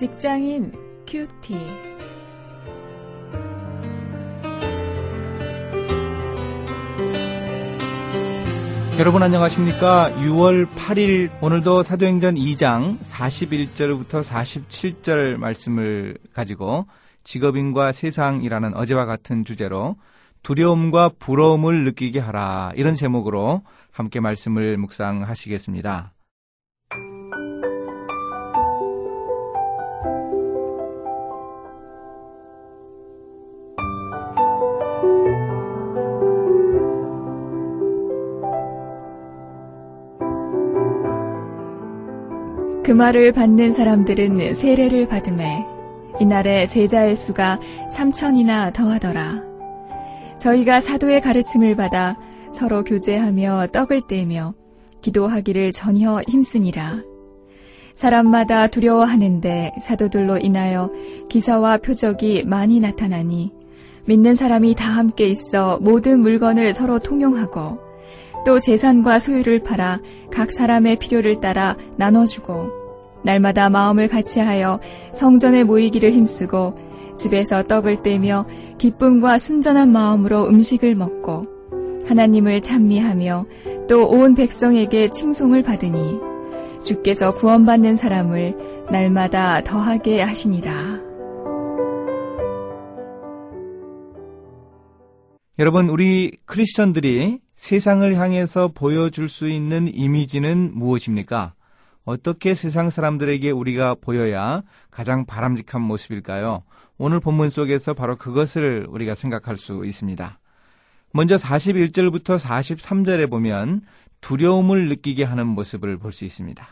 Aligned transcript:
직장인 0.00 0.72
큐티. 1.06 1.54
여러분 8.98 9.22
안녕하십니까? 9.22 10.10
6월 10.16 10.66
8일 10.68 11.30
오늘도 11.42 11.82
사도행전 11.82 12.36
2장 12.36 12.98
41절부터 13.00 14.24
47절 14.24 15.36
말씀을 15.36 16.16
가지고 16.32 16.86
직업인과 17.24 17.92
세상이라는 17.92 18.74
어제와 18.74 19.04
같은 19.04 19.44
주제로 19.44 19.96
두려움과 20.42 21.10
부러움을 21.18 21.84
느끼게 21.84 22.20
하라 22.20 22.72
이런 22.74 22.94
제목으로 22.94 23.60
함께 23.90 24.18
말씀을 24.20 24.78
묵상하시겠습니다. 24.78 26.14
그 42.90 42.92
말을 42.92 43.30
받는 43.30 43.72
사람들은 43.72 44.52
세례를 44.52 45.06
받음에 45.06 45.64
이날에 46.18 46.66
제자의 46.66 47.14
수가 47.14 47.60
삼천이나 47.88 48.72
더하더라. 48.72 49.44
저희가 50.40 50.80
사도의 50.80 51.20
가르침을 51.20 51.76
받아 51.76 52.18
서로 52.50 52.82
교제하며 52.82 53.68
떡을 53.70 54.08
떼며 54.08 54.54
기도하기를 55.02 55.70
전혀 55.70 56.20
힘쓰니라. 56.26 57.04
사람마다 57.94 58.66
두려워하는데 58.66 59.74
사도들로 59.80 60.38
인하여 60.38 60.90
기사와 61.28 61.76
표적이 61.76 62.42
많이 62.42 62.80
나타나니 62.80 63.52
믿는 64.06 64.34
사람이 64.34 64.74
다 64.74 64.90
함께 64.90 65.28
있어 65.28 65.78
모든 65.80 66.18
물건을 66.22 66.72
서로 66.72 66.98
통용하고 66.98 67.78
또 68.44 68.58
재산과 68.58 69.20
소유를 69.20 69.62
팔아 69.62 70.00
각 70.32 70.50
사람의 70.50 70.96
필요를 70.96 71.40
따라 71.40 71.76
나눠주고 71.96 72.79
날마다 73.24 73.70
마음을 73.70 74.08
같이하여 74.08 74.80
성전에 75.12 75.64
모이기를 75.64 76.12
힘쓰고 76.12 76.74
집에서 77.16 77.62
떡을 77.64 78.02
떼며 78.02 78.46
기쁨과 78.78 79.38
순전한 79.38 79.92
마음으로 79.92 80.48
음식을 80.48 80.94
먹고 80.94 81.44
하나님을 82.06 82.62
찬미하며 82.62 83.46
또 83.88 84.06
온 84.08 84.34
백성에게 84.34 85.10
칭송을 85.10 85.62
받으니 85.62 86.18
주께서 86.84 87.34
구원받는 87.34 87.96
사람을 87.96 88.86
날마다 88.90 89.62
더하게 89.62 90.22
하시니라. 90.22 91.00
여러분 95.58 95.90
우리 95.90 96.36
크리스천들이 96.46 97.40
세상을 97.56 98.16
향해서 98.16 98.68
보여줄 98.74 99.28
수 99.28 99.48
있는 99.48 99.92
이미지는 99.92 100.70
무엇입니까? 100.72 101.52
어떻게 102.10 102.56
세상 102.56 102.90
사람들에게 102.90 103.52
우리가 103.52 103.94
보여야 103.94 104.62
가장 104.90 105.26
바람직한 105.26 105.80
모습일까요? 105.80 106.64
오늘 106.98 107.20
본문 107.20 107.50
속에서 107.50 107.94
바로 107.94 108.16
그것을 108.16 108.86
우리가 108.88 109.14
생각할 109.14 109.56
수 109.56 109.84
있습니다. 109.84 110.40
먼저 111.12 111.36
41절부터 111.36 112.36
43절에 112.36 113.30
보면 113.30 113.82
두려움을 114.20 114.88
느끼게 114.88 115.22
하는 115.22 115.46
모습을 115.46 115.98
볼 115.98 116.10
수 116.10 116.24
있습니다. 116.24 116.66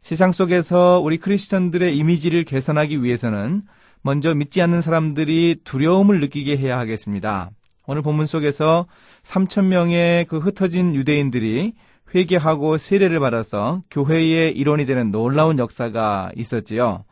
세상 0.00 0.32
속에서 0.32 1.00
우리 1.04 1.18
크리스천들의 1.18 1.94
이미지를 1.94 2.44
개선하기 2.44 3.02
위해서는 3.02 3.62
먼저 4.00 4.34
믿지 4.34 4.62
않는 4.62 4.80
사람들이 4.80 5.56
두려움을 5.64 6.20
느끼게 6.20 6.56
해야 6.56 6.78
하겠습니다. 6.78 7.50
오늘 7.86 8.00
본문 8.00 8.24
속에서 8.24 8.86
3천명의 9.22 10.28
그 10.28 10.38
흩어진 10.38 10.94
유대인들이 10.94 11.74
회개하고 12.14 12.78
세례를 12.78 13.20
받아서 13.20 13.82
교회의 13.90 14.52
일원이 14.52 14.86
되는 14.86 15.10
놀라운 15.10 15.58
역사가 15.58 16.30
있었지요. 16.36 17.04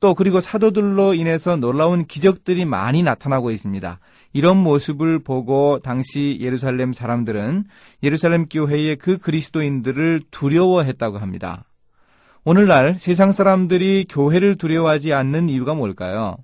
또 0.00 0.14
그리고 0.14 0.40
사도들로 0.40 1.14
인해서 1.14 1.56
놀라운 1.56 2.06
기적들이 2.06 2.64
많이 2.64 3.02
나타나고 3.02 3.50
있습니다. 3.50 4.00
이런 4.32 4.56
모습을 4.56 5.18
보고 5.18 5.80
당시 5.80 6.38
예루살렘 6.40 6.92
사람들은 6.92 7.64
예루살렘 8.02 8.46
교회의 8.48 8.96
그 8.96 9.18
그리스도인들을 9.18 10.22
두려워했다고 10.30 11.18
합니다. 11.18 11.64
오늘날 12.44 12.94
세상 12.98 13.32
사람들이 13.32 14.06
교회를 14.08 14.56
두려워하지 14.56 15.12
않는 15.12 15.50
이유가 15.50 15.74
뭘까요? 15.74 16.36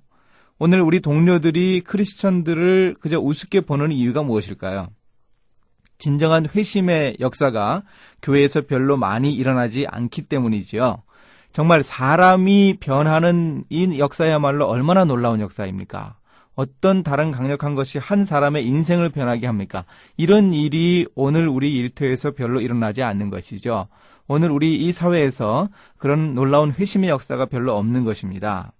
오늘 0.59 0.81
우리 0.81 0.99
동료들이 0.99 1.81
크리스천들을 1.81 2.97
그저 2.99 3.19
우습게 3.19 3.61
보는 3.61 3.91
이유가 3.91 4.21
무엇일까요? 4.21 4.89
진정한 5.97 6.47
회심의 6.47 7.17
역사가 7.19 7.83
교회에서 8.21 8.61
별로 8.61 8.97
많이 8.97 9.33
일어나지 9.33 9.87
않기 9.87 10.23
때문이지요. 10.23 11.03
정말 11.51 11.81
사람이 11.83 12.77
변하는 12.79 13.63
이 13.69 13.97
역사야말로 13.99 14.65
얼마나 14.67 15.05
놀라운 15.05 15.39
역사입니까? 15.39 16.17
어떤 16.55 17.03
다른 17.03 17.31
강력한 17.31 17.75
것이 17.75 17.99
한 17.99 18.25
사람의 18.25 18.65
인생을 18.65 19.09
변하게 19.09 19.45
합니까? 19.45 19.85
이런 20.17 20.53
일이 20.53 21.05
오늘 21.15 21.47
우리 21.47 21.75
일터에서 21.77 22.31
별로 22.31 22.61
일어나지 22.61 23.03
않는 23.03 23.29
것이죠. 23.29 23.87
오늘 24.27 24.51
우리 24.51 24.75
이 24.75 24.91
사회에서 24.91 25.69
그런 25.97 26.33
놀라운 26.33 26.71
회심의 26.71 27.09
역사가 27.09 27.45
별로 27.45 27.75
없는 27.77 28.03
것입니다. 28.03 28.73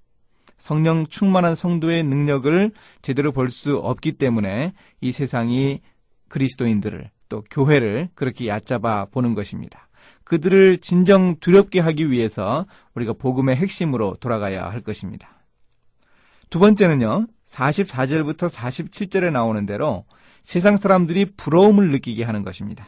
성령 0.58 1.06
충만한 1.08 1.56
성도의 1.56 2.04
능력을 2.04 2.72
제대로 3.04 3.32
볼 3.32 3.50
수 3.50 3.78
없기 3.78 4.14
때문에 4.14 4.74
이 5.02 5.12
세상이 5.12 5.82
그리스도인들을 6.30 7.10
또 7.30 7.44
교회를 7.52 8.10
그렇게 8.16 8.48
얕잡아 8.48 9.06
보는 9.06 9.34
것입니다. 9.34 9.88
그들을 10.24 10.80
진정 10.80 11.38
두렵게 11.40 11.80
하기 11.80 12.12
위해서 12.12 12.66
우리가 12.96 13.14
복음의 13.14 13.56
핵심으로 13.56 14.18
돌아가야 14.20 14.70
할 14.70 14.82
것입니다. 14.82 15.30
두 16.50 16.60
번째는요, 16.60 17.28
44절부터 17.46 18.50
47절에 18.50 19.32
나오는 19.32 19.66
대로 19.66 20.06
세상 20.44 20.78
사람들이 20.78 21.34
부러움을 21.36 21.92
느끼게 21.92 22.24
하는 22.24 22.44
것입니다. 22.44 22.88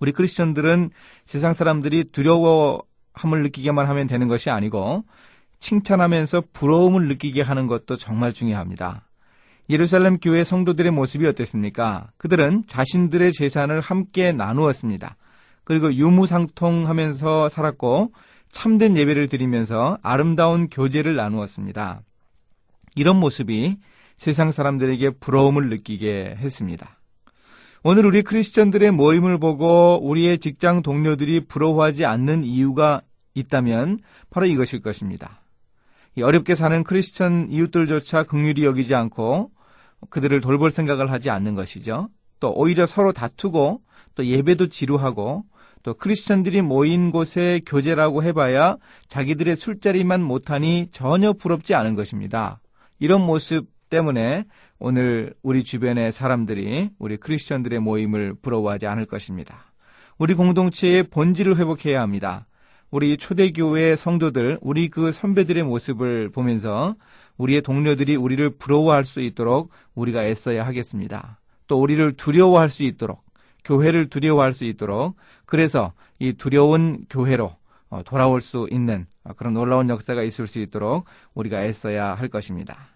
우리 0.00 0.12
크리스천들은 0.12 0.90
세상 1.24 1.54
사람들이 1.54 2.04
두려워함을 2.04 3.42
느끼게만 3.42 3.86
하면 3.86 4.06
되는 4.06 4.28
것이 4.28 4.48
아니고 4.48 5.04
칭찬하면서 5.58 6.44
부러움을 6.52 7.08
느끼게 7.08 7.42
하는 7.42 7.66
것도 7.66 7.96
정말 7.96 8.32
중요합니다. 8.32 9.07
예루살렘 9.70 10.18
교회 10.18 10.44
성도들의 10.44 10.92
모습이 10.92 11.26
어땠습니까? 11.26 12.10
그들은 12.16 12.64
자신들의 12.66 13.32
재산을 13.32 13.80
함께 13.80 14.32
나누었습니다. 14.32 15.16
그리고 15.64 15.92
유무상통하면서 15.92 17.50
살았고 17.50 18.12
참된 18.50 18.96
예배를 18.96 19.28
드리면서 19.28 19.98
아름다운 20.02 20.70
교제를 20.70 21.16
나누었습니다. 21.16 22.00
이런 22.96 23.16
모습이 23.16 23.76
세상 24.16 24.50
사람들에게 24.50 25.10
부러움을 25.20 25.68
느끼게 25.68 26.36
했습니다. 26.38 26.98
오늘 27.84 28.06
우리 28.06 28.22
크리스천들의 28.22 28.90
모임을 28.92 29.38
보고 29.38 30.00
우리의 30.02 30.38
직장 30.38 30.82
동료들이 30.82 31.40
부러워하지 31.46 32.06
않는 32.06 32.42
이유가 32.42 33.02
있다면 33.34 34.00
바로 34.30 34.46
이것일 34.46 34.80
것입니다. 34.80 35.42
어렵게 36.20 36.54
사는 36.56 36.82
크리스천 36.82 37.48
이웃들조차 37.50 38.24
극률이 38.24 38.64
여기지 38.64 38.94
않고 38.94 39.52
그들을 40.10 40.40
돌볼 40.40 40.70
생각을 40.70 41.10
하지 41.10 41.30
않는 41.30 41.54
것이죠. 41.54 42.08
또 42.40 42.52
오히려 42.52 42.86
서로 42.86 43.12
다투고 43.12 43.82
또 44.14 44.26
예배도 44.26 44.68
지루하고 44.68 45.44
또 45.82 45.94
크리스천들이 45.94 46.62
모인 46.62 47.10
곳에 47.10 47.60
교제라고 47.66 48.22
해봐야 48.22 48.76
자기들의 49.08 49.56
술자리만 49.56 50.22
못하니 50.22 50.88
전혀 50.90 51.32
부럽지 51.32 51.74
않은 51.74 51.94
것입니다. 51.94 52.60
이런 52.98 53.22
모습 53.22 53.68
때문에 53.88 54.44
오늘 54.78 55.34
우리 55.42 55.64
주변의 55.64 56.12
사람들이 56.12 56.90
우리 56.98 57.16
크리스천들의 57.16 57.80
모임을 57.80 58.34
부러워하지 58.42 58.86
않을 58.86 59.06
것입니다. 59.06 59.72
우리 60.18 60.34
공동체의 60.34 61.04
본질을 61.04 61.56
회복해야 61.56 62.00
합니다. 62.00 62.46
우리 62.90 63.16
초대교회 63.16 63.96
성도들, 63.96 64.58
우리 64.62 64.88
그 64.88 65.12
선배들의 65.12 65.62
모습을 65.62 66.30
보면서 66.30 66.96
우리의 67.36 67.62
동료들이 67.62 68.16
우리를 68.16 68.50
부러워할 68.58 69.04
수 69.04 69.20
있도록 69.20 69.70
우리가 69.94 70.24
애써야 70.24 70.66
하겠습니다. 70.66 71.38
또 71.66 71.80
우리를 71.80 72.14
두려워할 72.14 72.70
수 72.70 72.82
있도록, 72.82 73.22
교회를 73.64 74.08
두려워할 74.08 74.54
수 74.54 74.64
있도록, 74.64 75.16
그래서 75.44 75.92
이 76.18 76.32
두려운 76.32 77.04
교회로 77.10 77.54
어, 77.90 78.02
돌아올 78.04 78.40
수 78.40 78.66
있는 78.70 79.06
그런 79.36 79.54
놀라운 79.54 79.88
역사가 79.88 80.22
있을 80.22 80.46
수 80.46 80.58
있도록 80.60 81.04
우리가 81.34 81.64
애써야 81.64 82.14
할 82.14 82.28
것입니다. 82.28 82.88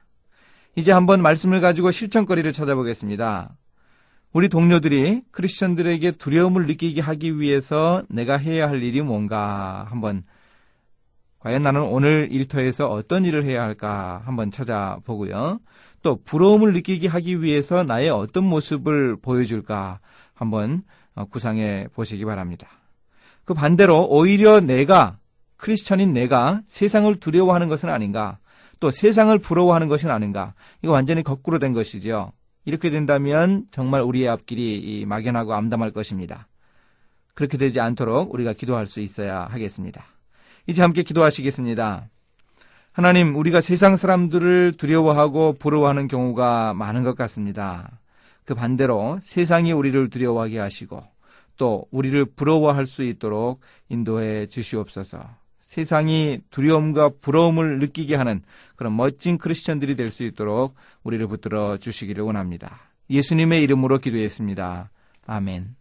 이제 0.75 0.91
한번 0.91 1.21
말씀을 1.21 1.61
가지고 1.61 1.91
실천거리를 1.91 2.51
찾아보겠습니다. 2.53 3.55
우리 4.33 4.49
동료들이 4.49 5.25
크리스천들에게 5.31 6.13
두려움을 6.13 6.67
느끼게 6.67 7.03
하기 7.03 7.39
위해서 7.39 8.03
내가 8.09 8.39
해야 8.39 8.67
할 8.67 8.83
일이 8.83 9.03
뭔가 9.03 9.87
한번 9.91 10.25
과연 11.39 11.61
나는 11.61 11.83
오늘 11.83 12.29
일터에서 12.31 12.89
어떤 12.89 13.27
일을 13.27 13.45
해야 13.45 13.63
할까 13.63 14.23
한번 14.25 14.51
찾아보고요. 14.51 15.61
또 16.03 16.19
부러움을 16.25 16.73
느끼게 16.73 17.09
하기 17.09 17.43
위해서 17.43 17.85
나의 17.85 18.09
어떤 18.09 18.45
모습을 18.45 19.17
보여줄까 19.17 20.01
한번 20.35 20.83
어, 21.15 21.27
구상해 21.27 21.89
보시기 21.93 22.25
바랍니다. 22.25 22.69
그 23.45 23.53
반대로 23.53 24.07
오히려 24.09 24.61
내가 24.61 25.19
크리스천인 25.59 26.13
내가 26.15 26.63
세상을 26.65 27.15
두려워하는 27.21 27.69
것은 27.69 27.91
아닌가 27.91 28.39
또 28.81 28.91
세상을 28.91 29.37
부러워하는 29.39 29.89
것은 29.89 30.11
아닌가 30.11 30.55
이거 30.81 30.93
완전히 30.93 31.23
거꾸로 31.23 31.59
된 31.59 31.73
것이죠. 31.73 32.33
이렇게 32.65 32.91
된다면 32.91 33.67
정말 33.71 34.03
우리의 34.03 34.29
앞길이 34.29 35.05
막연하고 35.07 35.55
암담할 35.55 35.91
것입니다. 35.93 36.49
그렇게 37.35 37.59
되지 37.59 37.81
않도록 37.81 38.33
우리가 38.35 38.53
기도할 38.53 38.87
수 38.87 39.01
있어야 39.01 39.47
하겠습니다. 39.47 40.05
이제 40.67 40.83
함께 40.83 41.03
기도하시겠습니다. 41.03 42.09
하나님, 42.93 43.35
우리가 43.37 43.61
세상 43.61 43.97
사람들을 43.97 44.75
두려워하고 44.77 45.55
부러워하는 45.55 46.09
경우가 46.09 46.75
많은 46.75 47.03
것 47.03 47.17
같습니다. 47.17 48.01
그 48.45 48.55
반대로 48.55 49.19
세상이 49.23 49.73
우리를 49.73 50.11
두려워하게 50.11 50.59
하시고 50.59 51.03
또 51.57 51.87
우리를 51.91 52.25
부러워할 52.37 52.87
수 52.87 53.03
있도록 53.03 53.61
인도해 53.89 54.47
주시옵소서. 54.47 55.42
세상이 55.73 56.41
두려움과 56.51 57.13
부러움을 57.23 57.79
느끼게 57.79 58.15
하는 58.15 58.43
그런 58.77 58.95
멋진 58.95 59.39
크리스천들이 59.39 59.97
될 59.97 60.11
수 60.11 60.23
있도록 60.23 60.75
우리를 61.03 61.27
붙들어 61.29 61.79
주시기를 61.79 62.23
원합니다. 62.25 62.79
예수님의 63.09 63.63
이름으로 63.63 63.97
기도했습니다. 63.97 64.91
아멘. 65.27 65.75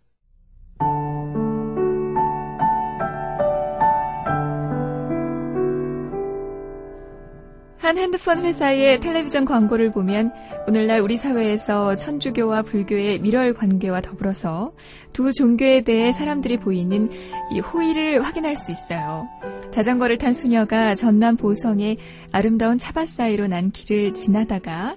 한 7.92 7.98
핸드폰 7.98 8.46
회사의 8.46 9.02
텔레비전 9.02 9.44
광고를 9.44 9.92
보면 9.92 10.32
오늘날 10.66 11.02
우리 11.02 11.18
사회에서 11.18 11.98
천주교와 11.98 12.62
불교의 12.62 13.20
밀월 13.20 13.54
관계와 13.54 14.00
더불어서 14.00 14.72
두 15.12 15.34
종교에 15.34 15.82
대해 15.82 16.14
사람들이 16.14 16.56
보이는 16.56 17.10
이 17.52 17.60
호의를 17.60 18.22
확인할 18.22 18.56
수 18.56 18.72
있어요. 18.72 19.28
자전거를 19.72 20.18
탄 20.20 20.32
수녀가 20.34 20.96
전남 20.96 21.36
보성의 21.36 21.98
아름다운 22.32 22.78
차밭 22.78 23.10
사이로 23.10 23.48
난 23.48 23.72
길을 23.72 24.14
지나다가 24.14 24.96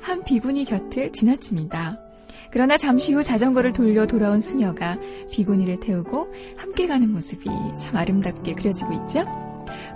한 0.00 0.22
비구니 0.22 0.66
곁을 0.66 1.10
지나칩니다. 1.10 1.98
그러나 2.52 2.76
잠시 2.76 3.12
후 3.12 3.24
자전거를 3.24 3.72
돌려 3.72 4.06
돌아온 4.06 4.40
수녀가 4.40 4.96
비구니를 5.32 5.80
태우고 5.80 6.32
함께 6.56 6.86
가는 6.86 7.10
모습이 7.10 7.44
참 7.80 7.96
아름답게 7.96 8.54
그려지고 8.54 8.92
있죠? 8.92 9.45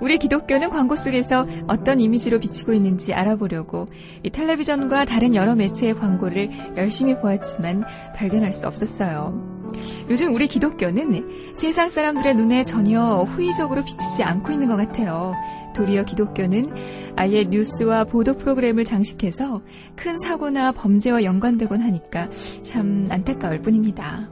우리 0.00 0.18
기독교는 0.18 0.70
광고 0.70 0.96
속에서 0.96 1.46
어떤 1.66 2.00
이미지로 2.00 2.40
비치고 2.40 2.72
있는지 2.72 3.12
알아보려고 3.12 3.86
이 4.22 4.30
텔레비전과 4.30 5.04
다른 5.04 5.34
여러 5.34 5.54
매체의 5.54 5.94
광고를 5.94 6.50
열심히 6.76 7.18
보았지만 7.18 7.84
발견할 8.16 8.52
수 8.52 8.66
없었어요. 8.66 9.60
요즘 10.08 10.34
우리 10.34 10.48
기독교는 10.48 11.52
세상 11.54 11.88
사람들의 11.88 12.34
눈에 12.34 12.64
전혀 12.64 13.22
후의적으로 13.22 13.84
비치지 13.84 14.22
않고 14.22 14.52
있는 14.52 14.68
것 14.68 14.76
같아요. 14.76 15.34
도리어 15.74 16.04
기독교는 16.04 16.70
아예 17.16 17.44
뉴스와 17.44 18.04
보도 18.04 18.34
프로그램을 18.34 18.84
장식해서 18.84 19.62
큰 19.94 20.18
사고나 20.18 20.72
범죄와 20.72 21.22
연관되곤 21.22 21.80
하니까 21.80 22.28
참 22.62 23.06
안타까울 23.10 23.60
뿐입니다. 23.60 24.28